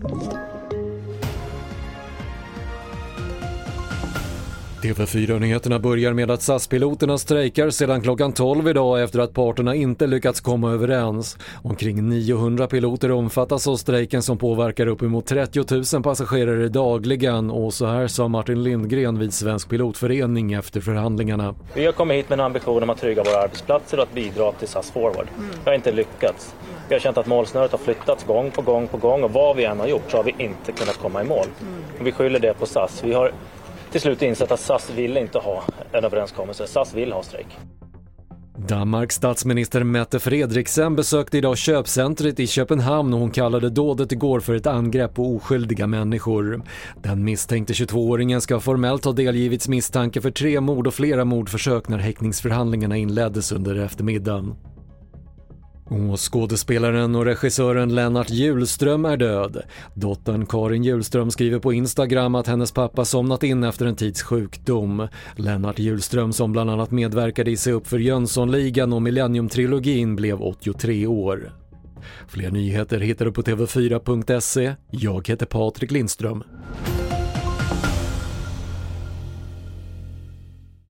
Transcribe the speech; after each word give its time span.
Thank 0.00 0.32
you. 0.32 0.47
TV4-nyheterna 4.82 5.78
börjar 5.78 6.12
med 6.12 6.30
att 6.30 6.42
SAS-piloterna 6.42 7.18
strejkar 7.18 7.70
sedan 7.70 8.02
klockan 8.02 8.32
12 8.32 8.68
idag 8.68 9.02
efter 9.02 9.18
att 9.18 9.34
parterna 9.34 9.74
inte 9.74 10.06
lyckats 10.06 10.40
komma 10.40 10.72
överens. 10.72 11.38
Omkring 11.62 12.08
900 12.08 12.66
piloter 12.66 13.10
omfattas 13.10 13.68
av 13.68 13.76
strejken 13.76 14.22
som 14.22 14.38
påverkar 14.38 14.86
uppemot 14.86 15.26
30 15.26 15.94
000 15.94 16.02
passagerare 16.02 16.68
dagligen 16.68 17.50
och 17.50 17.74
så 17.74 17.86
här 17.86 18.06
sa 18.06 18.28
Martin 18.28 18.62
Lindgren 18.62 19.18
vid 19.18 19.34
Svensk 19.34 19.68
Pilotförening 19.68 20.52
efter 20.52 20.80
förhandlingarna. 20.80 21.54
Vi 21.74 21.86
har 21.86 21.92
kommit 21.92 22.16
hit 22.16 22.28
med 22.28 22.38
en 22.38 22.44
ambition 22.44 22.82
om 22.82 22.90
att 22.90 23.00
trygga 23.00 23.22
våra 23.22 23.38
arbetsplatser 23.38 23.96
och 23.96 24.02
att 24.02 24.14
bidra 24.14 24.52
till 24.52 24.68
SAS 24.68 24.90
Forward. 24.90 25.26
Det 25.64 25.70
har 25.70 25.74
inte 25.74 25.92
lyckats. 25.92 26.54
Vi 26.88 26.94
har 26.94 27.00
känt 27.00 27.18
att 27.18 27.26
målsnöret 27.26 27.72
har 27.72 27.78
flyttats 27.78 28.24
gång 28.24 28.50
på 28.50 28.62
gång 28.62 28.88
på 28.88 28.96
gång 28.96 29.22
och 29.22 29.32
vad 29.32 29.56
vi 29.56 29.64
än 29.64 29.80
har 29.80 29.86
gjort 29.86 30.10
så 30.10 30.16
har 30.16 30.24
vi 30.24 30.34
inte 30.38 30.72
kunnat 30.72 30.98
komma 30.98 31.22
i 31.22 31.24
mål. 31.24 31.46
Och 32.00 32.06
vi 32.06 32.12
skyller 32.12 32.38
det 32.40 32.54
på 32.54 32.66
SAS. 32.66 33.00
Vi 33.04 33.12
har 33.12 33.32
till 33.92 34.00
slut 34.00 34.22
insett 34.22 34.52
att 34.52 34.60
SAS 34.60 34.90
vill 34.96 35.16
inte 35.16 35.38
ha 35.38 35.62
en 35.92 36.04
överenskommelse. 36.04 36.66
SAS 36.66 36.94
vill 36.94 37.12
ha 37.12 37.22
strejk. 37.22 37.46
Danmarks 38.66 39.14
statsminister 39.14 39.84
Mette 39.84 40.18
Fredriksen 40.18 40.96
besökte 40.96 41.38
idag 41.38 41.58
köpcentret 41.58 42.40
i 42.40 42.46
Köpenhamn 42.46 43.14
och 43.14 43.20
hon 43.20 43.30
kallade 43.30 43.70
dådet 43.70 44.12
igår 44.12 44.40
för 44.40 44.54
ett 44.54 44.66
angrepp 44.66 45.14
på 45.14 45.36
oskyldiga 45.36 45.86
människor. 45.86 46.62
Den 47.02 47.24
misstänkte 47.24 47.72
22-åringen 47.72 48.40
ska 48.40 48.60
formellt 48.60 49.04
ha 49.04 49.12
delgivits 49.12 49.68
misstanke 49.68 50.20
för 50.20 50.30
tre 50.30 50.60
mord 50.60 50.86
och 50.86 50.94
flera 50.94 51.24
mordförsök 51.24 51.88
när 51.88 51.98
häktningsförhandlingarna 51.98 52.96
inleddes 52.96 53.52
under 53.52 53.76
eftermiddagen. 53.76 54.54
Och 55.88 56.32
skådespelaren 56.32 57.14
och 57.14 57.24
regissören 57.24 57.94
Lennart 57.94 58.30
Hjulström 58.30 59.04
är 59.04 59.16
död. 59.16 59.62
Dottern 59.94 60.46
Karin 60.46 60.84
Hjulström 60.84 61.30
skriver 61.30 61.58
på 61.58 61.72
Instagram 61.72 62.34
att 62.34 62.46
hennes 62.46 62.72
pappa 62.72 63.04
somnat 63.04 63.42
in 63.42 63.64
efter 63.64 63.86
en 63.86 63.96
tids 63.96 64.22
sjukdom. 64.22 65.08
Lennart 65.36 65.78
Hjulström 65.78 66.32
som 66.32 66.52
bland 66.52 66.70
annat 66.70 66.90
medverkade 66.90 67.50
i 67.50 67.56
Se 67.56 67.72
upp 67.72 67.86
för 67.86 67.98
Jönssonligan 67.98 68.92
och 68.92 69.02
Millennium-trilogin 69.02 70.16
blev 70.16 70.42
83 70.42 71.06
år. 71.06 71.52
Fler 72.28 72.50
nyheter 72.50 73.00
hittar 73.00 73.24
du 73.24 73.32
på 73.32 73.42
TV4.se. 73.42 74.74
Jag 74.90 75.28
heter 75.28 75.46
Patrik 75.46 75.90
Lindström. 75.90 76.44